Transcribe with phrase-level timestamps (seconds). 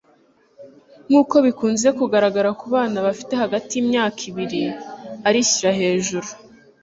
[1.07, 4.61] nkuko bikunze kugaragara kubana bafite hagati yimyakayimwaka ibiri,
[5.27, 6.29] arishyira hejuru